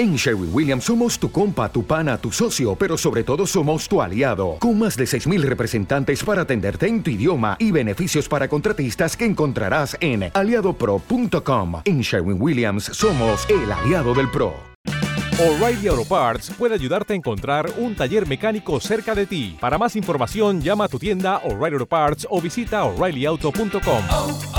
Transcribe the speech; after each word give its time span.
En 0.00 0.16
Sherwin 0.16 0.48
Williams 0.50 0.84
somos 0.84 1.18
tu 1.18 1.30
compa, 1.30 1.70
tu 1.70 1.84
pana, 1.84 2.16
tu 2.16 2.32
socio, 2.32 2.74
pero 2.74 2.96
sobre 2.96 3.22
todo 3.22 3.46
somos 3.46 3.86
tu 3.86 4.00
aliado, 4.00 4.56
con 4.58 4.78
más 4.78 4.96
de 4.96 5.04
6.000 5.04 5.42
representantes 5.42 6.24
para 6.24 6.40
atenderte 6.40 6.86
en 6.86 7.02
tu 7.02 7.10
idioma 7.10 7.54
y 7.58 7.70
beneficios 7.70 8.26
para 8.26 8.48
contratistas 8.48 9.14
que 9.14 9.26
encontrarás 9.26 9.98
en 10.00 10.30
aliadopro.com. 10.32 11.82
En 11.84 12.00
Sherwin 12.00 12.40
Williams 12.40 12.84
somos 12.84 13.46
el 13.50 13.70
aliado 13.70 14.14
del 14.14 14.30
PRO. 14.30 14.54
O'Reilly 15.38 15.88
Auto 15.88 16.06
Parts 16.06 16.50
puede 16.56 16.76
ayudarte 16.76 17.12
a 17.12 17.16
encontrar 17.16 17.70
un 17.76 17.94
taller 17.94 18.26
mecánico 18.26 18.80
cerca 18.80 19.14
de 19.14 19.26
ti. 19.26 19.58
Para 19.60 19.76
más 19.76 19.96
información, 19.96 20.62
llama 20.62 20.84
a 20.84 20.88
tu 20.88 20.98
tienda 20.98 21.42
O'Reilly 21.44 21.74
Auto 21.74 21.86
Parts 21.86 22.26
o 22.30 22.40
visita 22.40 22.84
oreillyauto.com. 22.84 24.49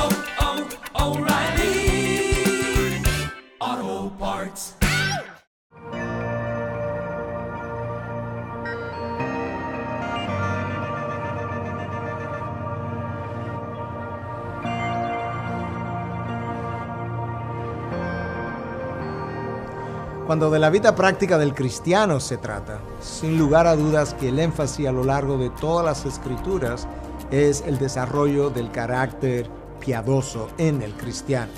Cuando 20.32 20.50
de 20.50 20.60
la 20.60 20.70
vida 20.70 20.96
práctica 20.96 21.38
del 21.38 21.54
cristiano 21.54 22.22
se 22.22 22.38
trata, 22.38 22.80
sin 23.02 23.38
lugar 23.38 23.68
a 23.68 23.76
dudas 23.76 24.14
que 24.14 24.30
el 24.30 24.40
énfasis 24.40 24.88
a 24.88 24.94
lo 24.94 25.04
largo 25.04 25.38
de 25.38 25.50
todas 25.50 25.86
las 25.86 26.06
escrituras 26.06 26.88
es 27.32 27.62
el 27.68 27.78
desarrollo 27.78 28.50
del 28.50 28.72
carácter 28.72 29.50
piadoso 29.82 30.48
en 30.58 30.84
el 30.84 30.94
cristiano. 30.94 31.52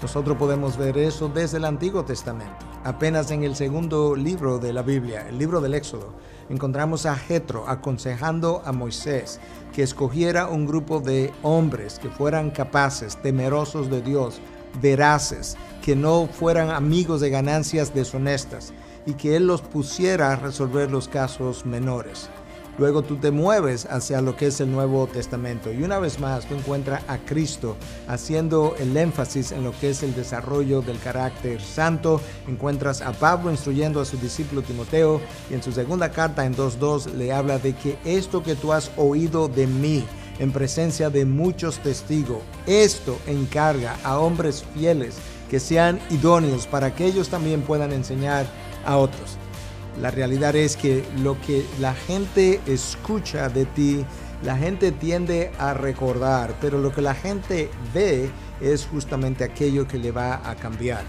Nosotros 0.00 0.36
podemos 0.36 0.76
ver 0.76 0.98
eso 0.98 1.30
desde 1.34 1.56
el 1.56 1.64
Antiguo 1.64 2.04
Testamento. 2.04 2.64
Apenas 2.84 3.32
en 3.32 3.42
el 3.42 3.56
segundo 3.56 4.14
libro 4.14 4.60
de 4.60 4.72
la 4.72 4.82
Biblia, 4.82 5.28
el 5.28 5.36
libro 5.36 5.60
del 5.60 5.74
Éxodo, 5.74 6.14
encontramos 6.48 7.06
a 7.06 7.16
Jetro 7.16 7.64
aconsejando 7.66 8.62
a 8.64 8.70
Moisés 8.70 9.40
que 9.72 9.82
escogiera 9.82 10.46
un 10.46 10.64
grupo 10.64 11.00
de 11.00 11.32
hombres 11.42 11.98
que 11.98 12.08
fueran 12.08 12.52
capaces, 12.52 13.20
temerosos 13.20 13.90
de 13.90 14.00
Dios, 14.00 14.40
veraces, 14.80 15.56
que 15.82 15.96
no 15.96 16.26
fueran 16.26 16.70
amigos 16.70 17.20
de 17.20 17.30
ganancias 17.30 17.94
deshonestas 17.94 18.72
y 19.04 19.14
que 19.14 19.36
él 19.36 19.46
los 19.46 19.62
pusiera 19.62 20.32
a 20.32 20.36
resolver 20.36 20.90
los 20.90 21.08
casos 21.08 21.66
menores. 21.66 22.30
Luego 22.78 23.02
tú 23.02 23.16
te 23.16 23.30
mueves 23.30 23.86
hacia 23.86 24.22
lo 24.22 24.34
que 24.34 24.46
es 24.46 24.58
el 24.60 24.72
Nuevo 24.72 25.06
Testamento 25.06 25.70
y 25.70 25.82
una 25.82 25.98
vez 25.98 26.18
más 26.18 26.46
tú 26.46 26.54
encuentras 26.54 27.02
a 27.06 27.18
Cristo 27.18 27.76
haciendo 28.08 28.74
el 28.78 28.96
énfasis 28.96 29.52
en 29.52 29.62
lo 29.62 29.78
que 29.78 29.90
es 29.90 30.02
el 30.02 30.14
desarrollo 30.14 30.80
del 30.80 30.98
carácter 30.98 31.60
santo. 31.60 32.20
Encuentras 32.48 33.02
a 33.02 33.12
Pablo 33.12 33.50
instruyendo 33.50 34.00
a 34.00 34.06
su 34.06 34.16
discípulo 34.16 34.62
Timoteo 34.62 35.20
y 35.50 35.54
en 35.54 35.62
su 35.62 35.70
segunda 35.70 36.10
carta 36.12 36.46
en 36.46 36.56
2.2 36.56 37.12
le 37.12 37.32
habla 37.32 37.58
de 37.58 37.74
que 37.74 37.98
esto 38.06 38.42
que 38.42 38.54
tú 38.54 38.72
has 38.72 38.90
oído 38.96 39.48
de 39.48 39.66
mí 39.66 40.04
en 40.38 40.52
presencia 40.52 41.10
de 41.10 41.24
muchos 41.24 41.78
testigos, 41.78 42.42
esto 42.66 43.18
encarga 43.26 43.96
a 44.04 44.18
hombres 44.18 44.64
fieles 44.74 45.16
que 45.50 45.60
sean 45.60 46.00
idóneos 46.10 46.66
para 46.66 46.94
que 46.94 47.04
ellos 47.04 47.28
también 47.28 47.62
puedan 47.62 47.92
enseñar 47.92 48.46
a 48.86 48.96
otros. 48.96 49.36
La 50.00 50.10
realidad 50.10 50.56
es 50.56 50.76
que 50.76 51.04
lo 51.18 51.38
que 51.42 51.66
la 51.78 51.94
gente 51.94 52.60
escucha 52.66 53.48
de 53.50 53.66
ti, 53.66 54.04
la 54.42 54.56
gente 54.56 54.90
tiende 54.90 55.52
a 55.58 55.74
recordar, 55.74 56.54
pero 56.60 56.78
lo 56.78 56.92
que 56.92 57.02
la 57.02 57.14
gente 57.14 57.70
ve 57.92 58.30
es 58.60 58.86
justamente 58.86 59.44
aquello 59.44 59.86
que 59.86 59.98
le 59.98 60.10
va 60.10 60.48
a 60.48 60.54
cambiar. 60.56 61.04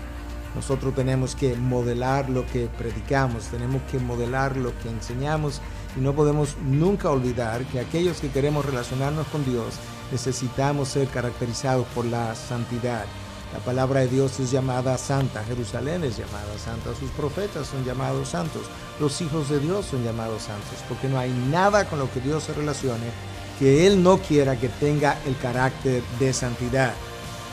Nosotros 0.56 0.94
tenemos 0.94 1.36
que 1.36 1.56
modelar 1.56 2.30
lo 2.30 2.46
que 2.46 2.68
predicamos, 2.78 3.46
tenemos 3.46 3.82
que 3.92 3.98
modelar 4.00 4.58
lo 4.58 4.78
que 4.80 4.90
enseñamos 4.90 5.62
y 5.96 6.00
no 6.00 6.14
podemos 6.14 6.56
nunca 6.66 7.10
olvidar 7.10 7.64
que 7.66 7.80
aquellos 7.80 8.20
que 8.20 8.30
queremos 8.30 8.66
relacionarnos 8.66 9.28
con 9.28 9.46
Dios 9.46 9.76
necesitamos 10.12 10.90
ser 10.90 11.08
caracterizados 11.08 11.86
por 11.96 12.06
la 12.06 12.36
santidad. 12.36 13.06
La 13.54 13.60
palabra 13.60 14.00
de 14.00 14.08
Dios 14.08 14.40
es 14.40 14.50
llamada 14.52 14.98
santa, 14.98 15.44
Jerusalén 15.44 16.04
es 16.04 16.18
llamada 16.18 16.58
santa, 16.58 16.96
sus 17.00 17.12
profetas 17.12 17.68
son 17.68 17.86
llamados 17.86 18.30
santos, 18.30 18.64
los 19.00 19.22
hijos 19.22 19.50
de 19.50 19.60
Dios 19.60 19.86
son 19.86 20.04
llamados 20.04 20.44
santos, 20.44 20.80
porque 20.90 21.08
no 21.08 21.20
hay 21.20 21.32
nada 21.52 21.86
con 21.86 22.00
lo 22.00 22.12
que 22.12 22.20
Dios 22.20 22.44
se 22.44 22.54
relacione 22.54 23.12
que 23.60 23.86
Él 23.86 24.02
no 24.02 24.18
quiera 24.18 24.60
que 24.60 24.70
tenga 24.70 25.18
el 25.26 25.38
carácter 25.38 26.02
de 26.20 26.34
santidad. 26.34 26.94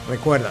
Recuerda, 0.09 0.51